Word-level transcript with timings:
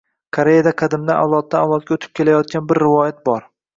Koreyada 0.35 0.71
qadimdan 0.81 1.13
avloddan-avlodga 1.25 1.99
o`tib 1.99 2.17
kelayotgan 2.21 2.67
bir 2.73 2.83
rivoyat 2.87 3.21
bor 3.31 3.47